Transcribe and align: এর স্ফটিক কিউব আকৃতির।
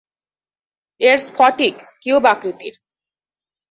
এর 1.01 1.17
স্ফটিক 1.27 1.75
কিউব 2.01 2.23
আকৃতির। 2.33 2.75